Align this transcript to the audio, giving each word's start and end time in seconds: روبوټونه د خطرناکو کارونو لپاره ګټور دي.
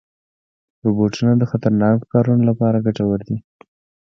روبوټونه 0.85 1.33
د 1.37 1.43
خطرناکو 1.51 2.09
کارونو 2.13 2.43
لپاره 2.49 2.83
ګټور 2.85 3.19
دي. 3.27 3.37